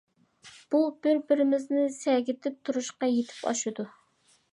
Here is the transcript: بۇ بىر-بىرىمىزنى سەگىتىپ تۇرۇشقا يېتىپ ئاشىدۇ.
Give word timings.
بۇ 0.75 0.79
بىر-بىرىمىزنى 1.05 1.83
سەگىتىپ 1.97 2.57
تۇرۇشقا 2.71 3.11
يېتىپ 3.17 3.45
ئاشىدۇ. 3.53 3.87